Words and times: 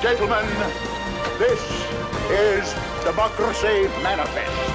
gentlemen, 0.00 0.44
this 1.38 1.60
is 2.30 2.74
Democracy 3.04 3.88
Manifest. 4.02 4.68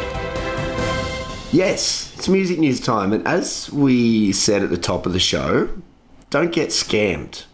Yes, 1.54 2.14
it's 2.18 2.28
music 2.28 2.60
news 2.60 2.80
time, 2.80 3.14
and 3.14 3.26
as 3.28 3.72
we 3.72 4.32
said 4.34 4.62
at 4.62 4.70
the 4.70 4.78
top 4.78 5.06
of 5.06 5.14
the 5.14 5.20
show, 5.20 5.70
don't 6.30 6.52
get 6.52 6.70
scammed. 6.70 7.46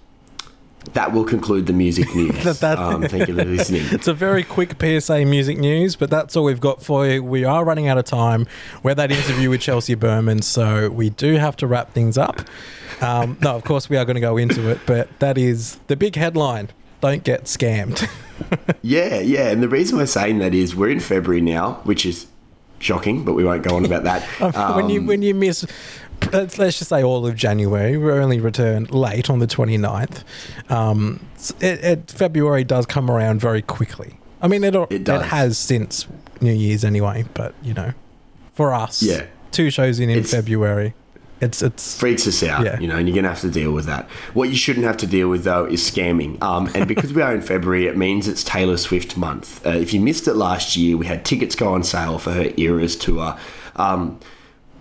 That 0.93 1.13
will 1.13 1.25
conclude 1.25 1.67
the 1.67 1.73
music 1.73 2.13
news. 2.15 2.43
That- 2.43 2.59
that- 2.61 2.79
um, 2.79 3.03
thank 3.03 3.27
you 3.27 3.35
for 3.35 3.45
listening. 3.45 3.83
It's 3.91 4.07
a 4.07 4.13
very 4.13 4.43
quick 4.43 4.75
PSA 4.81 5.25
music 5.25 5.57
news, 5.59 5.95
but 5.95 6.09
that's 6.09 6.35
all 6.35 6.45
we've 6.45 6.59
got 6.59 6.81
for 6.83 7.05
you. 7.07 7.23
We 7.23 7.43
are 7.45 7.63
running 7.63 7.87
out 7.87 7.97
of 7.99 8.05
time. 8.05 8.47
We're 8.81 8.95
that 8.95 9.11
interview 9.11 9.49
with 9.51 9.61
Chelsea 9.61 9.93
Berman, 9.95 10.41
so 10.41 10.89
we 10.89 11.09
do 11.11 11.35
have 11.35 11.55
to 11.57 11.67
wrap 11.67 11.93
things 11.93 12.17
up. 12.17 12.41
Um, 13.01 13.37
no, 13.41 13.55
of 13.55 13.63
course 13.63 13.89
we 13.89 13.97
are 13.97 14.05
going 14.05 14.15
to 14.15 14.21
go 14.21 14.37
into 14.37 14.69
it, 14.69 14.79
but 14.87 15.07
that 15.19 15.37
is 15.37 15.75
the 15.87 15.95
big 15.95 16.15
headline. 16.15 16.69
Don't 17.01 17.23
get 17.23 17.45
scammed. 17.45 18.07
Yeah, 18.81 19.19
yeah, 19.19 19.49
and 19.49 19.61
the 19.63 19.69
reason 19.69 19.97
we're 19.97 20.07
saying 20.07 20.39
that 20.39 20.53
is 20.55 20.75
we're 20.75 20.89
in 20.89 20.99
February 20.99 21.41
now, 21.41 21.73
which 21.83 22.05
is 22.05 22.25
shocking, 22.79 23.23
but 23.23 23.33
we 23.33 23.45
won't 23.45 23.63
go 23.63 23.75
on 23.75 23.85
about 23.85 24.03
that. 24.03 24.23
when 24.75 24.89
you 24.89 24.99
Um, 24.99 25.05
when 25.07 25.21
you 25.21 25.35
miss 25.35 25.65
let's, 26.33 26.57
let's 26.57 26.77
just 26.79 26.89
say 26.89 27.03
all 27.03 27.25
of 27.25 27.35
January, 27.35 27.95
we 27.97 28.11
only 28.11 28.39
returned 28.39 28.91
late 28.91 29.29
on 29.29 29.39
the 29.39 29.47
29th. 29.47 30.23
Um, 30.69 31.25
it, 31.61 31.83
it, 31.83 32.11
February 32.11 32.63
does 32.63 32.85
come 32.87 33.09
around 33.11 33.39
very 33.39 33.61
quickly. 33.61 34.17
I 34.41 34.47
mean, 34.47 34.63
it, 34.63 34.75
It 34.89 35.03
does. 35.03 35.23
has 35.27 35.57
since 35.57 36.07
New 36.41 36.51
Year's 36.53 36.83
anyway, 36.83 37.25
but 37.35 37.53
you 37.61 37.73
know, 37.75 37.93
for 38.53 38.73
us, 38.73 39.01
Yeah. 39.03 39.27
two 39.51 39.69
shows 39.69 39.99
in 39.99 40.09
in 40.09 40.17
It's- 40.17 40.31
February, 40.31 40.93
it's 41.41 41.61
it's 41.61 41.99
freaks 41.99 42.27
us 42.27 42.43
out, 42.43 42.63
Yeah. 42.65 42.79
you 42.79 42.87
know, 42.87 42.95
and 42.97 43.07
you're 43.07 43.15
going 43.15 43.23
to 43.23 43.29
have 43.29 43.41
to 43.41 43.49
deal 43.49 43.71
with 43.71 43.85
that. 43.85 44.07
What 44.33 44.49
you 44.49 44.55
shouldn't 44.55 44.85
have 44.85 44.97
to 44.97 45.07
deal 45.07 45.27
with, 45.29 45.43
though, 45.43 45.65
is 45.65 45.81
scamming. 45.81 46.41
Um, 46.41 46.69
and 46.75 46.87
because 46.87 47.13
we 47.13 47.21
are 47.21 47.33
in 47.33 47.41
February, 47.41 47.87
it 47.87 47.97
means 47.97 48.27
it's 48.27 48.43
Taylor 48.43 48.77
Swift 48.77 49.17
month. 49.17 49.65
Uh, 49.65 49.71
if 49.71 49.93
you 49.93 49.99
missed 49.99 50.27
it 50.27 50.35
last 50.35 50.77
year, 50.77 50.95
we 50.97 51.05
had 51.07 51.25
tickets 51.25 51.55
go 51.55 51.73
on 51.73 51.83
sale 51.83 52.19
for 52.19 52.31
her 52.31 52.51
Eras 52.57 52.95
tour. 52.95 53.37
Um, 53.75 54.19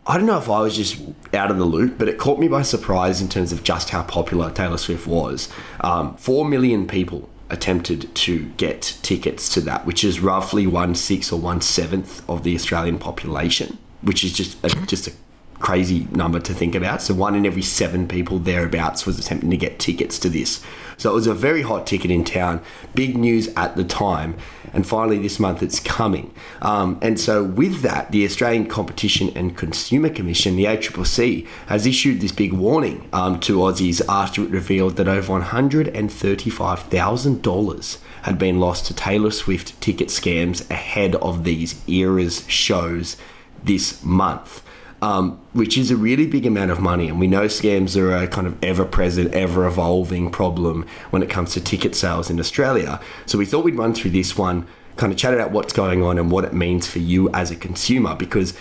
I 0.07 0.17
don't 0.17 0.27
know 0.27 0.39
if 0.39 0.49
I 0.51 0.61
was 0.61 0.77
just 0.77 1.01
out 1.35 1.51
of 1.51 1.59
the 1.59 1.65
loop, 1.65 1.97
but 1.99 2.09
it 2.09 2.19
caught 2.19 2.39
me 2.41 2.49
by 2.49 2.63
surprise 2.63 3.21
in 3.21 3.29
terms 3.29 3.53
of 3.53 3.63
just 3.63 3.91
how 3.91 4.03
popular 4.03 4.51
Taylor 4.51 4.79
Swift 4.79 5.07
was. 5.07 5.49
Um, 5.81 6.17
Four 6.17 6.45
million 6.45 6.87
people 6.87 7.29
attempted 7.51 8.13
to 8.15 8.45
get 8.57 8.97
tickets 9.03 9.49
to 9.55 9.61
that, 9.63 9.85
which 9.87 10.03
is 10.05 10.21
roughly 10.21 10.67
one 10.67 10.95
sixth 10.95 11.33
or 11.33 11.41
one 11.41 11.61
seventh 11.61 12.29
of 12.29 12.43
the 12.45 12.55
Australian 12.55 12.99
population, 12.99 13.77
which 14.03 14.25
is 14.25 14.33
just 14.33 14.57
a, 14.65 14.69
just 14.87 15.07
a 15.09 15.13
crazy 15.61 16.09
number 16.11 16.41
to 16.41 16.55
think 16.55 16.75
about. 16.75 17.03
So 17.03 17.15
one 17.15 17.35
in 17.35 17.47
every 17.47 17.63
seven 17.63 18.09
people 18.09 18.39
thereabouts 18.39 19.07
was 19.07 19.19
attempting 19.19 19.51
to 19.51 19.57
get 19.57 19.79
tickets 19.79 20.19
to 20.21 20.29
this. 20.29 20.63
So 20.97 21.11
it 21.11 21.15
was 21.15 21.27
a 21.27 21.35
very 21.35 21.63
hot 21.63 21.87
ticket 21.87 22.11
in 22.11 22.25
town, 22.25 22.63
big 22.95 23.17
news 23.17 23.49
at 23.57 23.77
the 23.77 23.85
time, 23.85 24.37
and 24.75 24.87
finally 24.87 25.19
this 25.19 25.39
month 25.39 25.63
it's 25.63 25.81
coming. 25.81 26.35
Um, 26.61 26.99
and 27.01 27.19
so 27.19 27.43
with 27.43 27.81
that, 27.83 28.11
the 28.11 28.25
Australian 28.25 28.67
Competition 28.67 29.31
and 29.35 29.57
Consumer 29.57 30.11
Commission, 30.11 30.57
the 30.57 30.65
ACCC, 30.65 31.47
has 31.67 31.87
issued 31.87 32.21
this 32.21 32.33
big 32.33 32.53
warning 32.53 33.09
um, 33.13 33.41
to 33.41 33.59
Aussies 33.59 34.03
after 34.09 34.43
it 34.43 34.51
revealed 34.51 34.97
that 34.97 35.09
over 35.09 35.41
$135,000 35.41 37.99
had 38.23 38.39
been 38.39 38.61
lost 38.61 38.87
to 38.87 38.95
Taylor 38.95 39.31
Swift 39.31 39.81
ticket 39.81 40.09
scams 40.09 40.71
ahead 40.71 41.15
of 41.17 41.45
these 41.45 41.83
eras 41.89 42.45
shows 42.47 43.17
this 43.65 44.05
month 44.05 44.63
um, 45.03 45.41
which 45.53 45.79
is 45.79 45.91
a 45.91 45.97
really 45.97 46.27
big 46.27 46.47
amount 46.47 46.71
of 46.71 46.81
money. 46.81 47.09
And 47.09 47.19
we 47.19 47.27
know 47.27 47.47
scams 47.47 47.97
are 47.97 48.15
a 48.15 48.29
kind 48.29 48.47
of 48.47 48.63
ever 48.63 48.85
present, 48.85 49.33
ever 49.35 49.67
evolving 49.67 50.31
problem 50.31 50.87
when 51.11 51.23
it 51.23 51.31
comes 51.31 51.55
to 51.55 51.61
ticket 51.61 51.95
sales 51.95 52.31
in 52.31 52.39
Australia. 52.39 53.01
So 53.27 53.39
we 53.39 53.47
thought 53.47 53.65
we'd 53.65 53.77
run 53.77 53.95
through 53.95 54.11
this 54.11 54.37
one, 54.37 54.67
kind 54.97 55.13
of 55.13 55.19
chat 55.19 55.35
about 55.35 55.53
what's 55.53 55.73
going 55.73 56.03
on 56.03 56.19
and 56.19 56.31
what 56.31 56.45
it 56.45 56.53
means 56.53 56.87
for 56.87 56.99
you 56.99 57.31
as 57.31 57.51
a 57.51 57.57
consumer, 57.57 58.15
because 58.15 58.55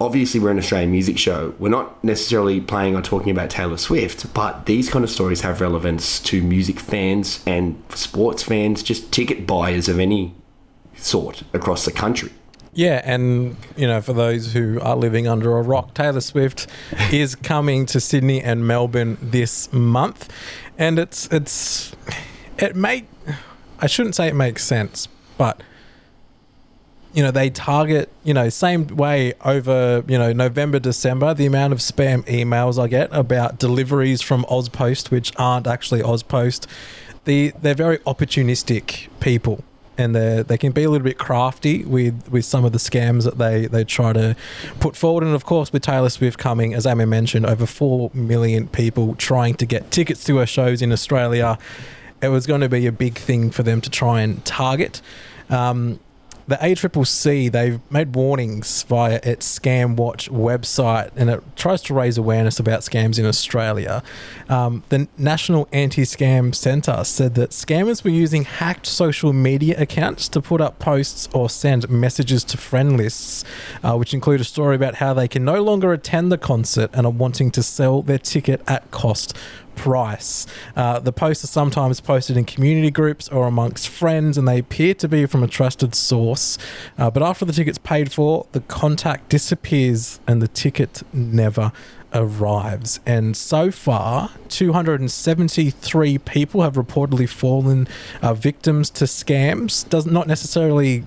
obviously 0.00 0.40
we're 0.40 0.50
an 0.50 0.58
Australian 0.58 0.90
music 0.90 1.18
show. 1.18 1.54
We're 1.58 1.68
not 1.68 2.02
necessarily 2.04 2.60
playing 2.60 2.96
or 2.96 3.02
talking 3.02 3.30
about 3.30 3.50
Taylor 3.50 3.76
Swift, 3.76 4.32
but 4.32 4.66
these 4.66 4.88
kind 4.88 5.04
of 5.04 5.10
stories 5.10 5.40
have 5.42 5.60
relevance 5.60 6.20
to 6.20 6.42
music 6.42 6.78
fans 6.78 7.42
and 7.46 7.82
sports 7.90 8.42
fans, 8.42 8.82
just 8.82 9.12
ticket 9.12 9.46
buyers 9.46 9.88
of 9.88 9.98
any 9.98 10.34
sort 10.94 11.42
across 11.52 11.84
the 11.84 11.92
country. 11.92 12.30
Yeah, 12.72 13.00
and 13.04 13.56
you 13.76 13.86
know, 13.86 14.00
for 14.00 14.12
those 14.12 14.52
who 14.52 14.80
are 14.80 14.94
living 14.94 15.26
under 15.26 15.56
a 15.58 15.62
rock, 15.62 15.94
Taylor 15.94 16.20
Swift 16.20 16.66
is 17.12 17.34
coming 17.34 17.84
to 17.86 18.00
Sydney 18.00 18.40
and 18.40 18.66
Melbourne 18.66 19.18
this 19.20 19.72
month, 19.72 20.32
and 20.78 20.98
it's 20.98 21.26
it's 21.28 21.92
it 22.58 22.76
make 22.76 23.06
I 23.80 23.86
shouldn't 23.86 24.14
say 24.14 24.28
it 24.28 24.36
makes 24.36 24.64
sense, 24.64 25.08
but 25.36 25.62
you 27.12 27.24
know 27.24 27.32
they 27.32 27.50
target 27.50 28.08
you 28.22 28.32
know 28.32 28.48
same 28.48 28.86
way 28.86 29.32
over 29.44 30.04
you 30.06 30.16
know 30.16 30.32
November 30.32 30.78
December 30.78 31.34
the 31.34 31.46
amount 31.46 31.72
of 31.72 31.80
spam 31.80 32.24
emails 32.26 32.80
I 32.80 32.86
get 32.86 33.08
about 33.12 33.58
deliveries 33.58 34.22
from 34.22 34.44
Aus 34.48 34.68
Post 34.68 35.10
which 35.10 35.32
aren't 35.36 35.66
actually 35.66 36.02
Aus 36.02 36.22
Post. 36.22 36.68
The 37.24 37.52
they're 37.60 37.74
very 37.74 37.98
opportunistic 37.98 39.08
people 39.18 39.64
and 40.00 40.14
they 40.14 40.42
they 40.42 40.58
can 40.58 40.72
be 40.72 40.84
a 40.84 40.90
little 40.90 41.04
bit 41.04 41.18
crafty 41.18 41.84
with 41.84 42.28
with 42.30 42.44
some 42.44 42.64
of 42.64 42.72
the 42.72 42.78
scams 42.78 43.24
that 43.24 43.38
they 43.38 43.66
they 43.66 43.84
try 43.84 44.12
to 44.12 44.34
put 44.80 44.96
forward. 44.96 45.24
And 45.24 45.34
of 45.34 45.44
course 45.44 45.72
with 45.72 45.82
Taylor 45.82 46.08
Swift 46.08 46.38
coming 46.38 46.74
as 46.74 46.86
Amy 46.86 47.04
mentioned 47.04 47.46
over 47.46 47.66
4 47.66 48.10
million 48.14 48.68
people 48.68 49.14
trying 49.14 49.54
to 49.56 49.66
get 49.66 49.90
tickets 49.90 50.24
to 50.24 50.38
her 50.38 50.46
shows 50.46 50.82
in 50.82 50.92
Australia 50.92 51.58
it 52.22 52.28
was 52.28 52.46
going 52.46 52.60
to 52.60 52.68
be 52.68 52.86
a 52.86 52.92
big 52.92 53.16
thing 53.16 53.50
for 53.50 53.62
them 53.62 53.80
to 53.80 53.90
try 53.90 54.20
and 54.20 54.44
target. 54.44 55.00
Um, 55.48 56.00
the 56.50 56.56
ACCC, 56.56 57.50
they've 57.50 57.80
made 57.90 58.14
warnings 58.14 58.82
via 58.82 59.20
its 59.22 59.58
Scamwatch 59.58 60.28
website 60.28 61.10
and 61.14 61.30
it 61.30 61.42
tries 61.56 61.80
to 61.82 61.94
raise 61.94 62.18
awareness 62.18 62.58
about 62.58 62.80
scams 62.80 63.20
in 63.20 63.24
Australia. 63.24 64.02
Um, 64.48 64.82
the 64.88 65.06
National 65.16 65.68
Anti 65.72 66.02
Scam 66.02 66.52
Centre 66.52 67.04
said 67.04 67.36
that 67.36 67.50
scammers 67.50 68.02
were 68.02 68.10
using 68.10 68.42
hacked 68.42 68.86
social 68.86 69.32
media 69.32 69.80
accounts 69.80 70.28
to 70.30 70.42
put 70.42 70.60
up 70.60 70.80
posts 70.80 71.28
or 71.32 71.48
send 71.48 71.88
messages 71.88 72.42
to 72.44 72.56
friend 72.58 72.96
lists, 72.96 73.44
uh, 73.84 73.96
which 73.96 74.12
include 74.12 74.40
a 74.40 74.44
story 74.44 74.74
about 74.74 74.96
how 74.96 75.14
they 75.14 75.28
can 75.28 75.44
no 75.44 75.62
longer 75.62 75.92
attend 75.92 76.32
the 76.32 76.38
concert 76.38 76.90
and 76.92 77.06
are 77.06 77.12
wanting 77.12 77.52
to 77.52 77.62
sell 77.62 78.02
their 78.02 78.18
ticket 78.18 78.60
at 78.66 78.90
cost 78.90 79.36
price. 79.80 80.46
Uh, 80.76 80.98
the 81.00 81.10
posts 81.10 81.42
are 81.42 81.46
sometimes 81.46 82.02
posted 82.02 82.36
in 82.36 82.44
community 82.44 82.90
groups 82.90 83.30
or 83.30 83.46
amongst 83.46 83.88
friends, 83.88 84.36
and 84.36 84.46
they 84.46 84.58
appear 84.58 84.92
to 84.92 85.08
be 85.08 85.24
from 85.24 85.42
a 85.42 85.48
trusted 85.48 85.94
source. 85.94 86.58
Uh, 86.98 87.10
but 87.10 87.22
after 87.22 87.46
the 87.46 87.52
ticket's 87.52 87.78
paid 87.78 88.12
for, 88.12 88.46
the 88.52 88.60
contact 88.60 89.30
disappears 89.30 90.20
and 90.26 90.42
the 90.42 90.48
ticket 90.48 91.02
never 91.14 91.72
arrives. 92.12 93.00
And 93.06 93.34
so 93.34 93.70
far, 93.70 94.32
273 94.50 96.18
people 96.18 96.60
have 96.60 96.74
reportedly 96.74 97.26
fallen 97.26 97.88
uh, 98.20 98.34
victims 98.34 98.90
to 98.90 99.06
scams. 99.06 99.88
Does 99.88 100.04
not 100.04 100.26
necessarily 100.26 101.04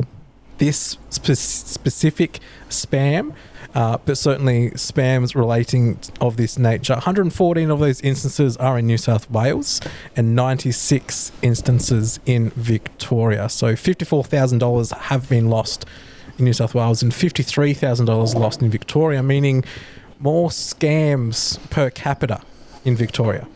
this 0.58 0.97
spe- 1.09 1.34
specific 1.34 2.40
spam, 2.69 3.34
uh, 3.75 3.97
but 4.06 4.18
certainly 4.18 4.69
spams 4.72 5.34
relating 5.36 5.97
of 6.22 6.38
this 6.38 6.58
nature. 6.59 6.94
114 6.94 7.72
of 7.72 7.80
those 7.80 8.02
instances 8.02 8.56
are 8.58 8.78
in 8.78 8.86
New 8.88 8.97
South 8.97 9.30
Wales 9.31 9.81
and 10.16 10.36
96 10.36 11.31
instances 11.41 12.19
in 12.25 12.52
Victoria. 12.52 13.50
So 13.50 13.74
$54,000 13.74 14.91
have 14.97 15.28
been 15.30 15.50
lost 15.50 15.86
in 16.38 16.46
New 16.46 16.53
South 16.53 16.75
Wales 16.75 17.02
and 17.02 17.12
$53,000 17.12 18.35
lost 18.35 18.62
in 18.62 18.70
Victoria, 18.70 19.24
meaning 19.24 19.64
more 20.20 20.50
scams 20.50 21.59
per 21.70 21.90
capita 21.90 22.41
in 22.85 22.96
Victoria. 22.96 23.47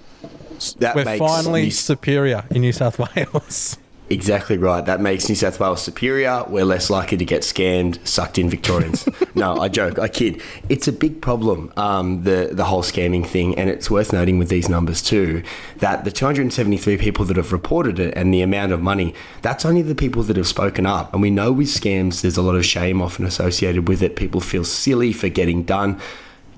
That 0.79 0.95
We're 0.95 1.05
makes 1.05 1.19
finally 1.19 1.63
New- 1.65 1.71
superior 1.71 2.45
in 2.49 2.61
New 2.61 2.71
South 2.73 2.97
Wales. 3.15 3.77
Exactly 4.09 4.57
right. 4.57 4.85
That 4.85 5.01
makes 5.01 5.27
New 5.27 5.35
South 5.35 5.59
Wales 5.59 5.81
superior. 5.81 6.45
We're 6.47 6.63
less 6.63 6.89
likely 6.89 7.17
to 7.17 7.25
get 7.25 7.41
scammed, 7.41 8.05
sucked 8.07 8.37
in 8.37 8.49
Victorians. 8.49 9.07
no, 9.35 9.57
I 9.57 9.67
joke. 9.67 9.99
I 9.99 10.07
kid. 10.07 10.41
It's 10.69 10.87
a 10.87 10.93
big 10.93 11.21
problem, 11.21 11.73
um, 11.75 12.23
the 12.23 12.49
the 12.53 12.63
whole 12.63 12.83
scamming 12.83 13.25
thing, 13.25 13.57
and 13.59 13.69
it's 13.69 13.91
worth 13.91 14.13
noting 14.13 14.37
with 14.39 14.47
these 14.47 14.69
numbers 14.69 15.01
too 15.01 15.43
that 15.79 16.05
the 16.05 16.11
273 16.11 16.97
people 16.97 17.25
that 17.25 17.35
have 17.35 17.51
reported 17.51 17.99
it 17.99 18.13
and 18.15 18.33
the 18.33 18.41
amount 18.41 18.71
of 18.71 18.81
money, 18.81 19.13
that's 19.41 19.65
only 19.65 19.81
the 19.81 19.95
people 19.95 20.23
that 20.23 20.37
have 20.37 20.47
spoken 20.47 20.85
up. 20.85 21.11
And 21.11 21.21
we 21.21 21.29
know 21.29 21.51
with 21.51 21.67
scams, 21.67 22.21
there's 22.21 22.37
a 22.37 22.41
lot 22.41 22.55
of 22.55 22.65
shame 22.65 23.01
often 23.01 23.25
associated 23.25 23.89
with 23.89 24.01
it. 24.01 24.15
People 24.15 24.39
feel 24.39 24.63
silly 24.63 25.11
for 25.11 25.27
getting 25.27 25.63
done. 25.63 25.99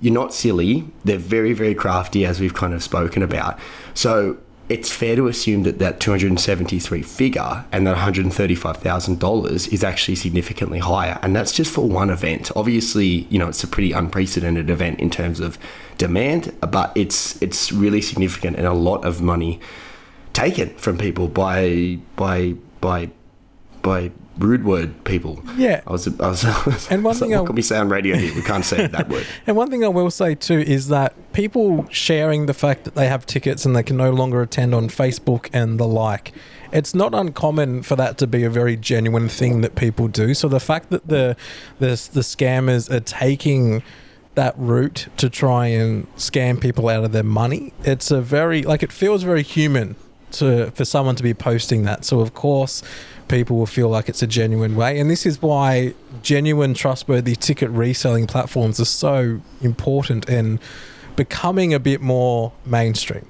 You're 0.01 0.13
not 0.13 0.35
silly. 0.35 0.87
They're 1.03 1.17
very, 1.17 1.53
very 1.53 1.73
crafty, 1.73 2.25
as 2.25 2.39
we've 2.39 2.53
kind 2.53 2.73
of 2.75 2.83
spoken 2.83 3.23
about. 3.23 3.59
So 3.95 4.37
it's 4.69 4.92
fair 4.92 5.16
to 5.16 5.27
assume 5.27 5.63
that 5.63 5.80
that 5.80 6.00
273 6.00 7.01
figure 7.01 7.66
and 7.71 7.88
that 7.88 7.98
$135,000 7.98 9.74
is 9.74 9.83
actually 9.83 10.16
significantly 10.16 10.77
higher. 10.77 11.18
And 11.24 11.36
that's 11.36 11.51
just 11.51 11.74
for 11.74 11.89
one 11.89 12.12
event. 12.12 12.51
Obviously, 12.56 13.27
you 13.30 13.39
know, 13.39 13.50
it's 13.50 13.63
a 13.63 13.68
pretty 13.68 13.92
unprecedented 13.92 14.69
event 14.69 15.00
in 15.00 15.10
terms 15.10 15.39
of 15.39 15.57
demand, 15.98 16.56
but 16.62 16.92
it's 16.95 17.42
it's 17.42 17.71
really 17.71 18.01
significant 18.01 18.57
and 18.57 18.68
a 18.68 18.74
lot 18.74 19.04
of 19.04 19.21
money 19.21 19.60
taken 20.33 20.69
from 20.75 20.98
people 20.98 21.27
by 21.27 21.98
by 22.16 22.54
by 22.80 23.10
by 23.89 24.12
rude 24.38 24.63
word 24.63 24.89
people. 25.03 25.33
Yeah. 25.57 25.81
I 25.88 25.91
was, 25.91 26.07
I 26.07 26.27
was, 26.30 26.45
I 26.45 26.63
was 26.65 26.89
And 26.91 27.03
one 27.03 27.12
I 27.12 27.13
was 27.13 27.21
like, 27.21 27.27
thing 27.30 27.36
I- 27.36 27.39
what 27.41 27.47
can 27.47 27.56
we 27.56 27.62
say 27.62 27.77
on 27.77 27.89
radio 27.89 28.15
here? 28.15 28.33
We 28.36 28.41
can't 28.41 28.63
say 28.63 28.88
that 28.88 29.09
word. 29.09 29.25
And 29.47 29.57
one 29.57 29.69
thing 29.71 29.83
I 29.83 29.89
will 29.89 30.12
say 30.12 30.36
too 30.36 30.59
is 30.59 30.88
that 30.89 31.12
people 31.33 31.86
sharing 31.89 32.45
the 32.45 32.53
fact 32.53 32.83
that 32.86 32.95
they 32.95 33.07
have 33.07 33.25
tickets 33.25 33.65
and 33.65 33.75
they 33.75 33.83
can 33.83 33.97
no 33.97 34.12
longer 34.12 34.41
attend 34.41 34.74
on 34.75 34.88
Facebook 34.89 35.50
and 35.51 35.80
the 35.80 35.88
like, 35.88 36.31
it's 36.71 36.94
not 36.94 37.13
uncommon 37.13 37.83
for 37.83 37.95
that 37.97 38.18
to 38.19 38.27
be 38.27 38.44
a 38.45 38.50
very 38.50 38.77
genuine 38.77 39.27
thing 39.27 39.62
that 39.62 39.74
people 39.75 40.07
do. 40.07 40.33
So 40.33 40.47
the 40.47 40.59
fact 40.71 40.89
that 40.92 41.07
the 41.07 41.35
the, 41.80 41.88
the 42.18 42.24
scammers 42.33 42.89
are 42.95 43.00
taking 43.27 43.81
that 44.35 44.53
route 44.57 45.07
to 45.18 45.27
try 45.30 45.65
and 45.81 46.07
scam 46.15 46.62
people 46.62 46.88
out 46.88 47.03
of 47.03 47.12
their 47.12 47.24
money, 47.44 47.74
it's 47.83 48.09
a 48.12 48.21
very 48.21 48.62
like 48.71 48.83
it 48.83 48.92
feels 48.92 49.24
very 49.24 49.44
human 49.44 49.95
to 50.38 50.69
for 50.77 50.85
someone 50.85 51.15
to 51.15 51.24
be 51.24 51.33
posting 51.33 51.83
that. 51.89 52.06
So 52.06 52.19
of 52.21 52.31
course 52.33 52.83
people 53.29 53.57
will 53.57 53.65
feel 53.65 53.87
like 53.87 54.09
it's 54.09 54.21
a 54.21 54.27
genuine 54.27 54.75
way. 54.75 54.99
And 54.99 55.09
this 55.09 55.25
is 55.25 55.41
why 55.41 55.93
genuine, 56.21 56.73
trustworthy 56.73 57.35
ticket 57.35 57.69
reselling 57.69 58.27
platforms 58.27 58.79
are 58.79 58.85
so 58.85 59.39
important 59.61 60.27
and 60.27 60.59
becoming 61.15 61.73
a 61.73 61.79
bit 61.79 62.01
more 62.01 62.51
mainstream. 62.65 63.25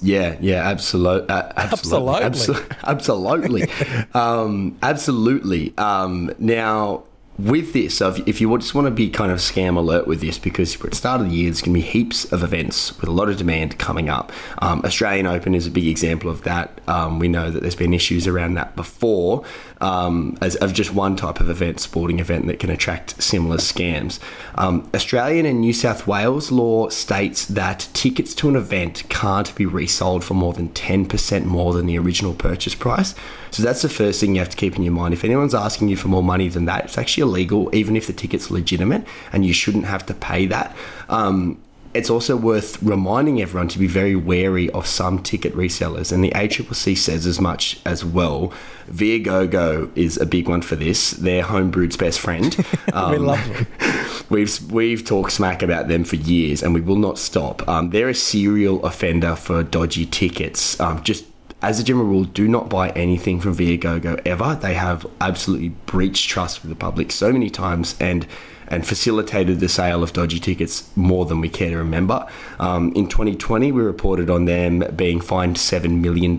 Yeah, 0.00 0.36
yeah, 0.40 0.68
absolute, 0.68 1.28
uh, 1.28 1.52
absolutely, 1.56 2.22
Absolutely. 2.22 2.76
absolutely, 2.84 3.62
absolutely, 3.62 4.04
um, 4.14 4.78
absolutely. 4.80 5.76
Um, 5.76 6.32
now, 6.38 7.02
with 7.38 7.72
this, 7.72 8.00
if, 8.00 8.40
you 8.40 8.58
just 8.58 8.74
want 8.74 8.86
to 8.86 8.90
be 8.90 9.08
kind 9.08 9.30
of 9.30 9.38
scam 9.38 9.76
alert 9.76 10.08
with 10.08 10.20
this, 10.20 10.38
because 10.38 10.74
at 10.74 10.90
the 10.90 10.96
start 10.96 11.20
of 11.20 11.30
the 11.30 11.36
year, 11.36 11.44
there's 11.44 11.62
going 11.62 11.72
to 11.72 11.80
be 11.80 11.86
heaps 11.86 12.30
of 12.32 12.42
events 12.42 12.98
with 12.98 13.08
a 13.08 13.12
lot 13.12 13.28
of 13.28 13.36
demand 13.36 13.78
coming 13.78 14.08
up. 14.08 14.32
Um, 14.60 14.82
Australian 14.84 15.26
Open 15.26 15.54
is 15.54 15.64
a 15.66 15.70
big 15.70 15.86
example 15.86 16.30
of 16.30 16.42
that. 16.42 16.80
Um, 16.88 17.20
we 17.20 17.28
know 17.28 17.50
that 17.50 17.60
there's 17.60 17.76
been 17.76 17.94
issues 17.94 18.26
around 18.26 18.54
that 18.54 18.74
before, 18.74 19.44
um, 19.80 20.36
as 20.40 20.56
of 20.56 20.72
just 20.72 20.92
one 20.92 21.14
type 21.14 21.38
of 21.38 21.48
event, 21.48 21.78
sporting 21.78 22.18
event 22.18 22.48
that 22.48 22.58
can 22.58 22.70
attract 22.70 23.22
similar 23.22 23.58
scams. 23.58 24.18
Um, 24.56 24.90
Australian 24.92 25.46
and 25.46 25.60
New 25.60 25.72
South 25.72 26.08
Wales 26.08 26.50
law 26.50 26.88
states 26.88 27.46
that 27.46 27.88
tickets 27.92 28.34
to 28.34 28.48
an 28.48 28.56
event 28.56 29.04
can't 29.08 29.54
be 29.54 29.64
resold 29.64 30.24
for 30.24 30.34
more 30.34 30.54
than 30.54 30.70
10% 30.70 31.44
more 31.44 31.72
than 31.72 31.86
the 31.86 31.98
original 31.98 32.34
purchase 32.34 32.74
price. 32.74 33.14
So 33.50 33.62
that's 33.62 33.82
the 33.82 33.88
first 33.88 34.20
thing 34.20 34.34
you 34.34 34.40
have 34.40 34.50
to 34.50 34.56
keep 34.56 34.76
in 34.76 34.82
your 34.82 34.92
mind. 34.92 35.14
If 35.14 35.24
anyone's 35.24 35.54
asking 35.54 35.88
you 35.88 35.96
for 35.96 36.08
more 36.08 36.22
money 36.22 36.48
than 36.48 36.64
that, 36.66 36.84
it's 36.84 36.98
actually 36.98 37.27
illegal, 37.28 37.74
even 37.74 37.96
if 37.96 38.06
the 38.06 38.12
ticket's 38.12 38.50
legitimate, 38.50 39.04
and 39.32 39.44
you 39.44 39.52
shouldn't 39.52 39.84
have 39.84 40.04
to 40.06 40.14
pay 40.14 40.46
that. 40.46 40.76
Um, 41.08 41.60
it's 41.94 42.10
also 42.10 42.36
worth 42.36 42.82
reminding 42.82 43.40
everyone 43.40 43.68
to 43.68 43.78
be 43.78 43.86
very 43.86 44.14
wary 44.14 44.70
of 44.70 44.86
some 44.86 45.22
ticket 45.22 45.54
resellers, 45.54 46.12
and 46.12 46.22
the 46.22 46.30
ACCC 46.30 46.96
says 46.96 47.26
as 47.26 47.40
much 47.40 47.80
as 47.84 48.04
well. 48.04 48.52
Viagogo 48.90 49.90
is 49.96 50.16
a 50.18 50.26
big 50.26 50.48
one 50.48 50.62
for 50.62 50.76
this. 50.76 51.12
They're 51.12 51.42
homebrewed's 51.42 51.96
best 51.96 52.20
friend. 52.20 52.56
Um, 52.94 53.10
we 53.10 53.18
love 53.18 53.46
them. 53.48 53.66
We've 54.30 54.72
we've 54.72 55.04
talked 55.04 55.32
smack 55.32 55.62
about 55.62 55.88
them 55.88 56.04
for 56.04 56.16
years, 56.16 56.62
and 56.62 56.74
we 56.74 56.80
will 56.80 56.96
not 56.96 57.18
stop. 57.18 57.66
Um, 57.68 57.90
they're 57.90 58.08
a 58.08 58.14
serial 58.14 58.84
offender 58.84 59.36
for 59.36 59.62
dodgy 59.62 60.06
tickets. 60.06 60.78
Um, 60.80 61.02
just 61.02 61.24
as 61.60 61.80
a 61.80 61.84
general 61.84 62.06
rule, 62.06 62.24
do 62.24 62.46
not 62.46 62.68
buy 62.68 62.90
anything 62.90 63.40
from 63.40 63.56
Viagogo 63.56 64.20
ever. 64.24 64.58
They 64.60 64.74
have 64.74 65.06
absolutely 65.20 65.70
breached 65.86 66.28
trust 66.28 66.62
with 66.62 66.70
the 66.70 66.76
public 66.76 67.10
so 67.10 67.32
many 67.32 67.50
times, 67.50 67.96
and 68.00 68.26
and 68.68 68.86
facilitated 68.86 69.60
the 69.60 69.68
sale 69.68 70.02
of 70.02 70.12
dodgy 70.12 70.38
tickets 70.38 70.94
more 70.96 71.24
than 71.24 71.40
we 71.40 71.48
care 71.48 71.70
to 71.70 71.76
remember. 71.78 72.26
Um, 72.60 72.92
in 72.92 73.08
2020, 73.08 73.72
we 73.72 73.82
reported 73.82 74.30
on 74.30 74.44
them 74.44 74.84
being 74.94 75.20
fined 75.20 75.56
$7 75.56 76.00
million 76.00 76.38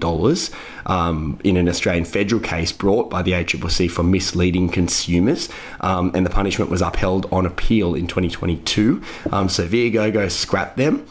um, 0.85 1.39
in 1.43 1.57
an 1.57 1.67
Australian 1.67 2.05
federal 2.05 2.41
case 2.41 2.71
brought 2.71 3.09
by 3.09 3.21
the 3.21 3.31
ACCC 3.31 3.89
for 3.89 4.03
misleading 4.03 4.69
consumers, 4.69 5.49
um, 5.81 6.11
and 6.13 6.25
the 6.25 6.29
punishment 6.29 6.71
was 6.71 6.81
upheld 6.81 7.27
on 7.31 7.45
appeal 7.45 7.95
in 7.95 8.07
2022. 8.07 9.01
Um, 9.31 9.49
so 9.49 9.67
Viagogo 9.67 10.29
scrapped 10.29 10.77
them. 10.77 11.05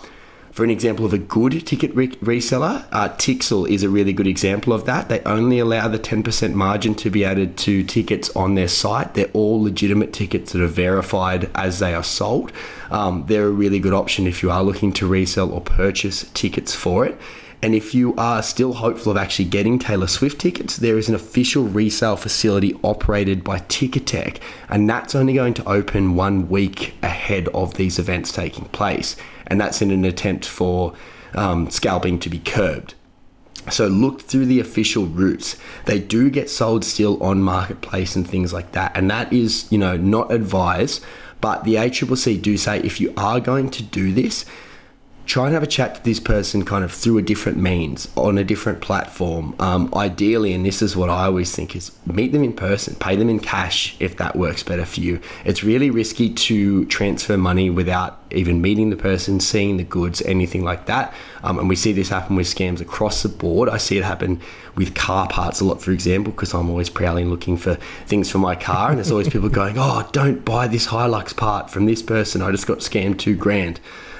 For 0.59 0.65
an 0.65 0.71
example 0.71 1.07
of 1.07 1.13
a 1.13 1.19
good 1.19 1.65
ticket 1.69 1.95
re- 1.95 2.09
reseller, 2.09 2.85
uh, 2.91 3.11
Tixel 3.11 3.71
is 3.71 3.85
a 3.85 3.89
really 3.89 4.13
good 4.13 4.27
example 4.27 4.73
of 4.73 4.87
that. 4.87 5.09
They 5.09 5.21
only 5.21 5.61
allow 5.61 5.87
the 5.87 6.01
10% 6.01 6.53
margin 6.53 6.97
to 6.97 7.11
be 7.11 7.25
added 7.25 7.57
to 7.59 7.85
tickets 7.85 8.29
on 8.35 8.57
their 8.57 8.67
site. 8.67 9.15
They're 9.15 9.31
all 9.33 9.63
legitimate 9.63 10.13
tickets 10.13 10.51
that 10.51 10.61
are 10.61 10.67
verified 10.67 11.49
as 11.55 11.79
they 11.79 11.95
are 11.95 12.03
sold. 12.03 12.51
Um, 12.91 13.27
they're 13.29 13.47
a 13.47 13.51
really 13.51 13.79
good 13.79 13.93
option 13.95 14.27
if 14.27 14.43
you 14.43 14.51
are 14.51 14.65
looking 14.65 14.93
to 14.95 15.07
resell 15.07 15.53
or 15.53 15.61
purchase 15.61 16.29
tickets 16.35 16.75
for 16.75 17.07
it. 17.07 17.17
And 17.63 17.75
if 17.75 17.95
you 17.95 18.15
are 18.17 18.43
still 18.43 18.75
hopeful 18.75 19.13
of 19.13 19.19
actually 19.19 19.47
getting 19.47 19.79
Taylor 19.79 20.07
Swift 20.07 20.41
tickets, 20.41 20.77
there 20.77 20.99
is 20.99 21.09
an 21.09 21.15
official 21.15 21.65
resale 21.65 22.17
facility 22.17 22.79
operated 22.85 23.43
by 23.43 23.61
Ticketek, 23.61 24.39
and 24.69 24.89
that's 24.89 25.15
only 25.15 25.35
going 25.35 25.55
to 25.55 25.69
open 25.69 26.15
one 26.15 26.49
week 26.49 26.95
ahead 27.03 27.49
of 27.49 27.75
these 27.75 27.99
events 27.99 28.31
taking 28.31 28.67
place. 28.67 29.17
And 29.49 29.61
that's 29.61 29.83
in 29.83 29.91
an 29.91 30.05
attempt 30.05 30.45
for 30.45 30.95
um, 31.35 31.69
scalping 31.71 32.19
to 32.21 32.31
be 32.31 32.39
curbed. 32.39 32.95
So 33.71 33.87
look 33.87 34.23
through 34.23 34.47
the 34.47 34.61
official 34.61 35.07
routes. 35.07 35.57
They 35.85 35.99
do 35.99 36.31
get 36.31 36.49
sold 36.49 36.85
still 36.85 37.23
on 37.23 37.43
marketplace 37.43 38.17
and 38.17 38.29
things 38.29 38.53
like 38.53 38.73
that, 38.73 38.93
and 38.95 39.11
that 39.11 39.33
is, 39.33 39.71
you 39.71 39.79
know, 39.79 39.97
not 39.97 40.33
advised. 40.33 41.05
But 41.41 41.65
the 41.65 41.75
ACCC 41.75 42.41
do 42.41 42.57
say 42.57 42.81
if 42.81 43.01
you 43.01 43.13
are 43.17 43.41
going 43.41 43.71
to 43.71 43.83
do 43.83 44.13
this, 44.13 44.45
try 45.29 45.45
and 45.45 45.53
have 45.53 45.63
a 45.63 45.67
chat 45.67 45.95
to 45.95 46.03
this 46.05 46.19
person 46.19 46.65
kind 46.65 46.83
of 46.83 46.91
through 46.91 47.19
a 47.19 47.23
different 47.23 47.59
means 47.59 48.09
on 48.17 48.39
a 48.39 48.45
different 48.45 48.81
platform. 48.81 49.55
Um, 49.59 49.93
ideally, 49.95 50.55
and 50.55 50.65
this 50.65 50.81
is 50.81 50.97
what 50.97 51.11
I 51.11 51.27
always 51.27 51.55
think 51.55 51.77
is 51.77 51.93
meet 52.07 52.33
them 52.33 52.43
in 52.43 52.55
person, 52.55 52.95
pay 52.95 53.15
them 53.15 53.29
in 53.29 53.39
cash 53.39 53.95
if 54.01 54.17
that 54.17 54.37
works 54.37 54.63
better 54.63 54.87
for 54.87 55.01
you. 55.01 55.21
It's 55.45 55.63
really 55.63 55.91
risky 55.91 56.31
to 56.31 56.87
transfer 56.87 57.37
money 57.37 57.69
without 57.69 58.19
even 58.31 58.63
meeting 58.63 58.89
the 58.89 58.97
person, 58.97 59.39
seeing 59.39 59.77
the 59.77 59.85
goods, 59.85 60.23
anything 60.23 60.65
like 60.65 60.87
that. 60.87 61.13
Um, 61.43 61.59
and 61.59 61.69
we 61.69 61.77
see 61.77 61.93
this 61.93 62.09
happen 62.09 62.35
with 62.35 62.47
scams 62.47 62.81
across 62.81 63.23
the 63.23 63.29
board. 63.29 63.69
I 63.69 63.77
see 63.77 63.99
it 63.99 64.05
happen 64.05 64.41
with 64.77 64.95
car 64.95 65.29
parts 65.29 65.61
a 65.61 65.67
lot, 65.67 65.83
for 65.83 65.93
example, 65.93 66.33
because 66.33 66.55
I'm 66.55 66.71
always 66.71 66.89
prowling 66.89 67.29
looking 67.29 67.59
for 67.59 67.75
things 68.07 68.31
for 68.31 68.39
my 68.39 68.57
car, 68.57 68.89
and 68.89 68.97
there's 68.97 69.11
always 69.11 69.29
people 69.29 69.49
going, 69.61 69.75
"Oh, 69.77 70.09
don't 70.13 70.43
buy 70.43 70.69
this 70.69 70.87
Hilux 70.87 71.37
part 71.37 71.71
from 71.71 71.85
this 71.85 72.03
person. 72.03 72.41
I 72.41 72.51
just 72.51 72.67
got 72.67 72.79
scammed 72.79 73.19
two 73.19 73.37
grand." 73.37 73.79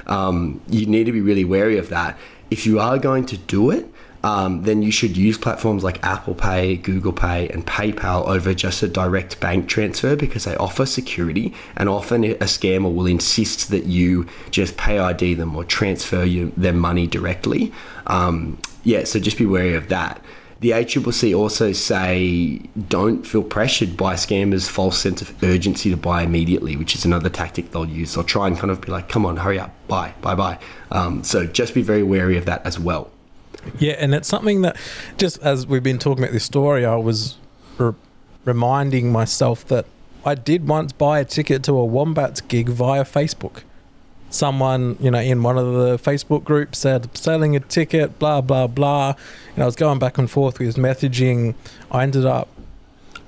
Um, 0.09 0.61
you 0.69 0.87
need 0.87 1.05
to 1.05 1.13
be 1.13 1.21
really 1.21 1.45
wary 1.45 1.79
of 1.79 1.89
that. 1.91 2.19
If 2.51 2.67
you 2.67 2.81
are 2.81 2.99
going 2.99 3.27
to 3.27 3.37
do 3.37 3.71
it, 3.71 3.87
um, 4.25 4.63
then 4.63 4.83
you 4.83 4.91
should 4.91 5.17
use 5.17 5.39
platforms 5.39 5.85
like 5.85 6.05
Apple 6.05 6.35
Pay, 6.35 6.77
Google 6.77 7.13
Pay, 7.13 7.49
and 7.51 7.65
PayPal 7.67 8.27
over 8.27 8.53
just 8.53 8.83
a 8.83 8.89
direct 8.89 9.39
bank 9.39 9.69
transfer 9.69 10.17
because 10.17 10.45
they 10.45 10.57
offer 10.57 10.87
security. 10.87 11.55
And 11.77 11.89
often 11.89 12.25
a 12.25 12.35
scammer 12.39 12.93
will 12.93 13.07
insist 13.07 13.71
that 13.71 13.85
you 13.85 14.27
just 14.51 14.77
PayID 14.77 15.37
them 15.37 15.55
or 15.55 15.65
transfer 15.65 16.25
you, 16.25 16.53
their 16.57 16.73
money 16.73 17.07
directly. 17.07 17.73
Um, 18.07 18.59
yeah, 18.83 19.05
so 19.05 19.21
just 19.21 19.39
be 19.39 19.47
wary 19.47 19.75
of 19.75 19.89
that. 19.89 20.21
The 20.61 20.71
ACCC 20.71 21.37
also 21.39 21.73
say 21.73 22.59
don't 22.89 23.25
feel 23.25 23.45
pressured 23.45 23.97
by 23.97 24.15
scammers' 24.15 24.69
false 24.69 24.99
sense 24.99 25.23
of 25.23 25.43
urgency 25.43 25.91
to 25.91 25.97
buy 25.97 26.23
immediately, 26.23 26.75
which 26.75 26.97
is 26.97 27.05
another 27.05 27.29
tactic 27.29 27.71
they'll 27.71 27.87
use. 27.87 28.15
They'll 28.15 28.25
try 28.25 28.49
and 28.49 28.59
kind 28.59 28.71
of 28.71 28.81
be 28.81 28.91
like, 28.91 29.09
come 29.09 29.25
on, 29.25 29.37
hurry 29.37 29.61
up, 29.61 29.73
buy, 29.87 30.15
buy, 30.21 30.35
buy. 30.35 30.59
Um, 30.91 31.23
so 31.23 31.47
just 31.47 31.75
be 31.75 31.83
very 31.83 32.03
wary 32.03 32.37
of 32.37 32.45
that 32.47 32.67
as 32.67 32.79
well. 32.79 33.11
Yeah, 33.79 33.95
and 33.99 34.15
it's 34.15 34.29
something 34.29 34.63
that 34.63 34.77
just 35.17 35.41
as 35.43 35.67
we've 35.67 35.83
been 35.83 35.99
talking 35.99 36.25
about 36.25 36.33
this 36.33 36.45
story, 36.45 36.85
I 36.85 36.97
was 36.97 37.37
re- 37.77 37.95
reminding 38.45 39.13
myself 39.13 39.65
that 39.69 39.87
I 40.25 40.35
did 40.35 40.67
once 40.67 40.93
buy 40.93 41.21
a 41.21 41.25
ticket 41.25 41.63
to 41.65 41.73
a 41.79 41.85
Wombats 41.85 42.41
gig 42.41 42.69
via 42.69 43.05
Facebook. 43.05 43.63
Someone, 44.31 44.97
you 45.01 45.11
know, 45.11 45.21
in 45.21 45.43
one 45.43 45.57
of 45.57 45.73
the 45.73 45.99
Facebook 45.99 46.45
groups 46.45 46.79
said 46.79 47.17
selling 47.17 47.57
a 47.57 47.61
ticket, 47.61 48.19
blah 48.19 48.41
blah 48.41 48.67
blah. 48.67 49.15
And 49.55 49.63
I 49.63 49.67
was 49.67 49.77
going 49.77 49.99
back 49.99 50.19
and 50.19 50.31
forth 50.31 50.59
with 50.59 50.77
messaging. 50.77 51.55
I 51.91 52.03
ended 52.03 52.27
up 52.27 52.49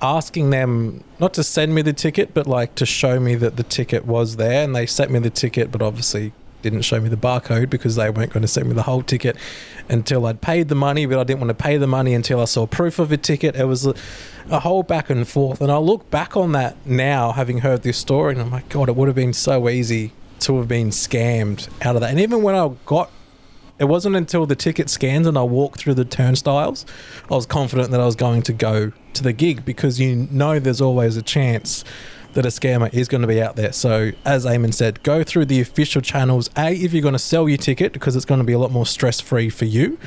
asking 0.01 0.49
them 0.49 1.03
not 1.19 1.33
to 1.35 1.43
send 1.43 1.75
me 1.75 1.81
the 1.81 1.93
ticket, 1.93 2.33
but 2.33 2.47
like 2.47 2.75
to 2.75 2.85
show 2.85 3.19
me 3.19 3.35
that 3.35 3.55
the 3.55 3.63
ticket 3.63 4.05
was 4.05 4.35
there, 4.35 4.63
and 4.63 4.75
they 4.75 4.85
sent 4.85 5.11
me 5.11 5.19
the 5.19 5.29
ticket, 5.29 5.71
but 5.71 5.81
obviously 5.81 6.33
didn't 6.61 6.83
show 6.83 6.99
me 6.99 7.09
the 7.09 7.17
barcode 7.17 7.69
because 7.69 7.95
they 7.95 8.09
weren't 8.09 8.31
going 8.31 8.41
to 8.41 8.47
send 8.47 8.67
me 8.67 8.73
the 8.73 8.83
whole 8.83 9.01
ticket 9.01 9.35
until 9.89 10.25
I'd 10.25 10.41
paid 10.41 10.69
the 10.69 10.75
money, 10.75 11.05
but 11.05 11.17
I 11.17 11.23
didn't 11.23 11.39
want 11.39 11.49
to 11.49 11.63
pay 11.63 11.77
the 11.77 11.87
money 11.87 12.13
until 12.13 12.39
I 12.39 12.45
saw 12.45 12.67
proof 12.67 12.99
of 12.99 13.11
a 13.11 13.17
ticket. 13.17 13.55
It 13.55 13.65
was 13.65 13.85
a, 13.85 13.95
a 14.49 14.59
whole 14.59 14.83
back 14.83 15.09
and 15.09 15.27
forth. 15.27 15.59
And 15.61 15.71
I 15.71 15.77
look 15.77 16.09
back 16.11 16.37
on 16.37 16.51
that 16.51 16.75
now, 16.85 17.31
having 17.31 17.59
heard 17.59 17.81
this 17.81 17.97
story, 17.97 18.33
and 18.33 18.41
I'm 18.41 18.51
like, 18.51 18.69
God, 18.69 18.89
it 18.89 18.95
would 18.95 19.07
have 19.07 19.15
been 19.15 19.33
so 19.33 19.69
easy 19.69 20.13
to 20.41 20.57
have 20.57 20.67
been 20.67 20.89
scammed 20.89 21.69
out 21.81 21.95
of 21.95 22.01
that. 22.01 22.11
And 22.11 22.19
even 22.19 22.41
when 22.43 22.55
I 22.55 22.69
got 22.85 23.09
it 23.79 23.85
wasn't 23.85 24.15
until 24.15 24.45
the 24.45 24.55
ticket 24.55 24.91
scans 24.91 25.25
and 25.25 25.35
I 25.35 25.41
walked 25.41 25.79
through 25.79 25.95
the 25.95 26.05
turnstiles, 26.05 26.85
I 27.31 27.33
was 27.33 27.47
confident 27.47 27.89
that 27.89 27.99
I 27.99 28.05
was 28.05 28.15
going 28.15 28.43
to 28.43 28.53
go 28.53 28.91
to 29.13 29.23
the 29.23 29.33
gig 29.33 29.65
because 29.65 29.99
you 29.99 30.27
know 30.29 30.59
there's 30.59 30.81
always 30.81 31.17
a 31.17 31.23
chance 31.23 31.83
that 32.33 32.45
a 32.45 32.49
scammer 32.49 32.93
is 32.93 33.07
going 33.07 33.21
to 33.21 33.27
be 33.27 33.41
out 33.41 33.55
there. 33.55 33.73
So, 33.73 34.11
as 34.23 34.45
Eamon 34.45 34.73
said, 34.73 35.01
go 35.01 35.23
through 35.23 35.45
the 35.45 35.59
official 35.59 36.01
channels. 36.01 36.49
A, 36.55 36.73
if 36.73 36.93
you're 36.93 37.01
going 37.01 37.13
to 37.13 37.19
sell 37.19 37.49
your 37.49 37.57
ticket, 37.57 37.91
because 37.91 38.15
it's 38.15 38.23
going 38.25 38.39
to 38.39 38.45
be 38.45 38.53
a 38.53 38.59
lot 38.59 38.71
more 38.71 38.85
stress 38.85 39.19
free 39.19 39.49
for 39.49 39.65
you. 39.65 39.97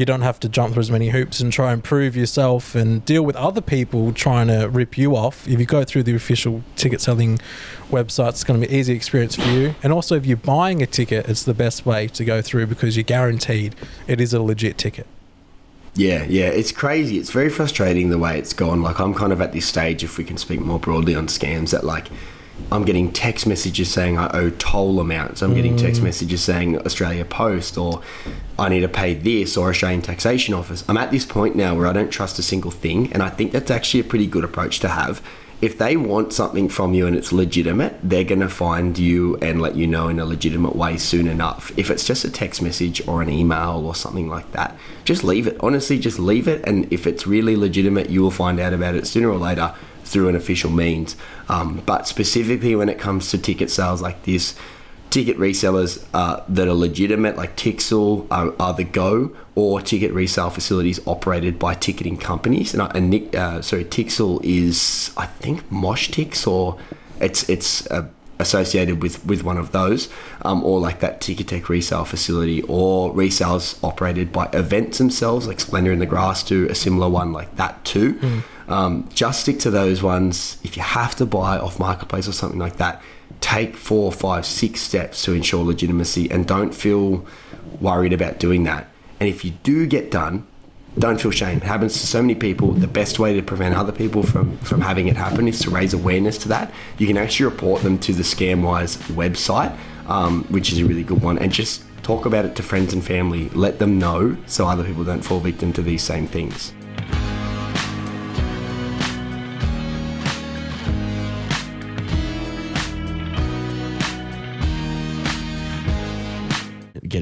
You 0.00 0.06
don't 0.06 0.22
have 0.22 0.40
to 0.40 0.48
jump 0.48 0.72
through 0.72 0.80
as 0.80 0.90
many 0.90 1.10
hoops 1.10 1.40
and 1.40 1.52
try 1.52 1.74
and 1.74 1.84
prove 1.84 2.16
yourself 2.16 2.74
and 2.74 3.04
deal 3.04 3.22
with 3.22 3.36
other 3.36 3.60
people 3.60 4.14
trying 4.14 4.46
to 4.46 4.66
rip 4.66 4.96
you 4.96 5.14
off. 5.14 5.46
If 5.46 5.60
you 5.60 5.66
go 5.66 5.84
through 5.84 6.04
the 6.04 6.14
official 6.14 6.62
ticket 6.74 7.02
selling 7.02 7.38
website, 7.90 8.30
it's 8.30 8.42
going 8.42 8.58
to 8.58 8.66
be 8.66 8.72
an 8.72 8.80
easy 8.80 8.94
experience 8.94 9.36
for 9.36 9.46
you. 9.46 9.74
And 9.82 9.92
also, 9.92 10.16
if 10.16 10.24
you're 10.24 10.38
buying 10.38 10.82
a 10.82 10.86
ticket, 10.86 11.28
it's 11.28 11.42
the 11.42 11.52
best 11.52 11.84
way 11.84 12.08
to 12.08 12.24
go 12.24 12.40
through 12.40 12.68
because 12.68 12.96
you're 12.96 13.04
guaranteed 13.04 13.76
it 14.06 14.22
is 14.22 14.32
a 14.32 14.40
legit 14.40 14.78
ticket. 14.78 15.06
Yeah, 15.94 16.24
yeah, 16.26 16.46
it's 16.46 16.72
crazy. 16.72 17.18
It's 17.18 17.30
very 17.30 17.50
frustrating 17.50 18.08
the 18.08 18.16
way 18.16 18.38
it's 18.38 18.54
gone. 18.54 18.80
Like 18.80 19.00
I'm 19.00 19.12
kind 19.12 19.34
of 19.34 19.42
at 19.42 19.52
this 19.52 19.66
stage, 19.66 20.02
if 20.02 20.16
we 20.16 20.24
can 20.24 20.38
speak 20.38 20.60
more 20.60 20.78
broadly 20.78 21.14
on 21.14 21.26
scams, 21.26 21.72
that 21.72 21.84
like 21.84 22.06
I'm 22.72 22.84
getting 22.84 23.12
text 23.12 23.46
messages 23.46 23.90
saying 23.90 24.18
I 24.18 24.30
owe 24.32 24.50
toll 24.50 25.00
amounts. 25.00 25.42
I'm 25.42 25.54
getting 25.54 25.76
text 25.76 26.00
mm. 26.00 26.04
messages 26.04 26.42
saying 26.42 26.78
Australia 26.78 27.24
Post 27.24 27.76
or 27.76 28.02
I 28.58 28.68
need 28.68 28.80
to 28.80 28.88
pay 28.88 29.14
this 29.14 29.56
or 29.56 29.70
Australian 29.70 30.02
Taxation 30.02 30.54
Office. 30.54 30.84
I'm 30.88 30.96
at 30.96 31.10
this 31.10 31.24
point 31.24 31.56
now 31.56 31.74
where 31.74 31.86
I 31.86 31.92
don't 31.92 32.10
trust 32.10 32.38
a 32.38 32.42
single 32.42 32.70
thing, 32.70 33.12
and 33.12 33.22
I 33.22 33.28
think 33.28 33.52
that's 33.52 33.70
actually 33.70 34.00
a 34.00 34.04
pretty 34.04 34.26
good 34.26 34.44
approach 34.44 34.80
to 34.80 34.88
have. 34.88 35.22
If 35.60 35.76
they 35.76 35.94
want 35.94 36.32
something 36.32 36.70
from 36.70 36.94
you 36.94 37.06
and 37.06 37.14
it's 37.14 37.32
legitimate, 37.32 37.98
they're 38.02 38.24
going 38.24 38.40
to 38.40 38.48
find 38.48 38.98
you 38.98 39.36
and 39.42 39.60
let 39.60 39.76
you 39.76 39.86
know 39.86 40.08
in 40.08 40.18
a 40.18 40.24
legitimate 40.24 40.74
way 40.74 40.96
soon 40.96 41.28
enough. 41.28 41.70
If 41.76 41.90
it's 41.90 42.06
just 42.06 42.24
a 42.24 42.30
text 42.30 42.62
message 42.62 43.06
or 43.06 43.20
an 43.20 43.28
email 43.28 43.84
or 43.84 43.94
something 43.94 44.26
like 44.28 44.52
that, 44.52 44.78
just 45.04 45.22
leave 45.22 45.46
it. 45.46 45.58
Honestly, 45.60 45.98
just 45.98 46.18
leave 46.18 46.48
it. 46.48 46.64
And 46.66 46.90
if 46.90 47.06
it's 47.06 47.26
really 47.26 47.56
legitimate, 47.56 48.08
you 48.08 48.22
will 48.22 48.30
find 48.30 48.58
out 48.58 48.72
about 48.72 48.94
it 48.94 49.06
sooner 49.06 49.28
or 49.28 49.36
later 49.36 49.74
through 50.10 50.28
an 50.28 50.36
official 50.36 50.70
means. 50.70 51.16
Um, 51.48 51.82
but 51.86 52.06
specifically 52.06 52.74
when 52.74 52.88
it 52.88 52.98
comes 52.98 53.30
to 53.30 53.38
ticket 53.38 53.70
sales 53.70 54.02
like 54.02 54.24
this, 54.24 54.56
ticket 55.10 55.36
resellers 55.38 56.04
uh, 56.14 56.42
that 56.48 56.68
are 56.68 56.74
legitimate, 56.74 57.36
like 57.36 57.56
Tixel, 57.56 58.26
are, 58.30 58.54
are 58.58 58.74
the 58.74 58.84
go, 58.84 59.34
or 59.54 59.80
ticket 59.80 60.12
resale 60.12 60.50
facilities 60.50 61.00
operated 61.06 61.58
by 61.58 61.74
ticketing 61.74 62.16
companies. 62.16 62.74
And, 62.74 62.82
and 62.96 63.10
Nick, 63.10 63.34
uh, 63.34 63.62
sorry, 63.62 63.84
Tixel 63.84 64.40
is 64.44 65.12
I 65.16 65.26
think 65.26 65.68
Moshtix, 65.70 66.46
or 66.46 66.78
it's 67.20 67.48
it's 67.48 67.86
uh, 67.90 68.08
associated 68.38 69.02
with 69.02 69.24
with 69.26 69.42
one 69.42 69.58
of 69.58 69.72
those, 69.72 70.08
um, 70.42 70.64
or 70.64 70.80
like 70.80 71.00
that 71.00 71.20
Ticketek 71.20 71.68
resale 71.68 72.04
facility, 72.04 72.62
or 72.62 73.12
resales 73.12 73.78
operated 73.82 74.32
by 74.32 74.48
events 74.52 74.98
themselves, 74.98 75.46
like 75.46 75.60
Splendour 75.60 75.92
in 75.92 75.98
the 75.98 76.06
Grass 76.06 76.42
do 76.42 76.68
a 76.68 76.74
similar 76.74 77.08
one 77.08 77.32
like 77.32 77.56
that 77.56 77.84
too. 77.84 78.18
Um, 78.70 79.08
just 79.12 79.40
stick 79.40 79.58
to 79.60 79.70
those 79.70 80.02
ones. 80.02 80.56
If 80.62 80.76
you 80.76 80.82
have 80.82 81.16
to 81.16 81.26
buy 81.26 81.58
off 81.58 81.78
marketplace 81.78 82.28
or 82.28 82.32
something 82.32 82.58
like 82.58 82.76
that, 82.76 83.02
take 83.40 83.76
four, 83.76 84.12
five, 84.12 84.46
six 84.46 84.80
steps 84.80 85.24
to 85.24 85.32
ensure 85.32 85.64
legitimacy, 85.64 86.30
and 86.30 86.46
don't 86.46 86.72
feel 86.72 87.26
worried 87.80 88.12
about 88.12 88.38
doing 88.38 88.64
that. 88.64 88.86
And 89.18 89.28
if 89.28 89.44
you 89.44 89.50
do 89.64 89.86
get 89.86 90.10
done, 90.10 90.46
don't 90.98 91.20
feel 91.20 91.30
shame. 91.30 91.58
It 91.58 91.64
happens 91.64 92.00
to 92.00 92.06
so 92.06 92.20
many 92.20 92.34
people. 92.34 92.72
The 92.72 92.86
best 92.86 93.18
way 93.18 93.34
to 93.34 93.42
prevent 93.42 93.76
other 93.76 93.92
people 93.92 94.22
from, 94.22 94.56
from 94.58 94.80
having 94.80 95.08
it 95.08 95.16
happen 95.16 95.46
is 95.46 95.60
to 95.60 95.70
raise 95.70 95.94
awareness 95.94 96.38
to 96.38 96.48
that. 96.48 96.72
You 96.98 97.06
can 97.06 97.16
actually 97.16 97.46
report 97.46 97.82
them 97.82 97.98
to 98.00 98.12
the 98.12 98.22
Scamwise 98.22 98.96
website, 99.12 99.76
um, 100.06 100.44
which 100.44 100.72
is 100.72 100.78
a 100.80 100.84
really 100.84 101.04
good 101.04 101.22
one, 101.22 101.38
and 101.38 101.52
just 101.52 101.82
talk 102.02 102.26
about 102.26 102.44
it 102.44 102.56
to 102.56 102.62
friends 102.62 102.92
and 102.92 103.04
family. 103.04 103.48
Let 103.50 103.78
them 103.78 103.98
know 103.98 104.36
so 104.46 104.66
other 104.66 104.84
people 104.84 105.04
don't 105.04 105.22
fall 105.22 105.40
victim 105.40 105.72
to 105.74 105.82
these 105.82 106.02
same 106.02 106.26
things. 106.26 106.72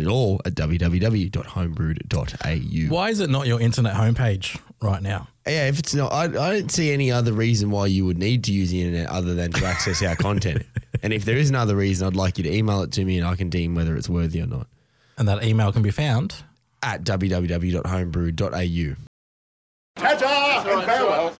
All 0.08 0.40
at 0.44 0.54
www.homebrewed.au. 0.54 2.94
Why 2.94 3.10
is 3.10 3.20
it 3.20 3.30
not 3.30 3.46
your 3.46 3.60
internet 3.60 3.94
homepage 3.94 4.58
right 4.80 5.00
now? 5.02 5.28
Yeah, 5.46 5.68
if 5.68 5.78
it's 5.78 5.94
not, 5.94 6.12
I, 6.12 6.24
I 6.24 6.58
don't 6.58 6.70
see 6.70 6.90
any 6.92 7.10
other 7.12 7.32
reason 7.32 7.70
why 7.70 7.86
you 7.86 8.04
would 8.04 8.18
need 8.18 8.44
to 8.44 8.52
use 8.52 8.70
the 8.70 8.82
internet 8.82 9.08
other 9.08 9.34
than 9.34 9.50
to 9.52 9.64
access 9.64 10.02
our 10.02 10.16
content. 10.16 10.64
And 11.00 11.12
if 11.12 11.24
there 11.24 11.36
is 11.36 11.48
another 11.48 11.76
reason, 11.76 12.08
I'd 12.08 12.16
like 12.16 12.38
you 12.38 12.44
to 12.44 12.52
email 12.52 12.82
it 12.82 12.90
to 12.92 13.04
me 13.04 13.18
and 13.18 13.26
I 13.26 13.36
can 13.36 13.50
deem 13.50 13.76
whether 13.76 13.96
it's 13.96 14.08
worthy 14.08 14.42
or 14.42 14.46
not. 14.46 14.66
And 15.16 15.28
that 15.28 15.44
email 15.44 15.70
can 15.70 15.80
be 15.82 15.92
found 15.92 16.34
At 16.82 17.04
www.homebrewed.au. 17.04 18.96
Ta-ta 19.96 20.64
and 20.66 20.84
farewell. 20.84 21.36